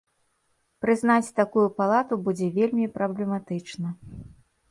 Прызнаць 0.85 1.33
такую 1.39 1.65
палату 1.81 2.13
будзе 2.27 2.47
вельмі 2.57 2.85
праблематычна. 2.97 3.87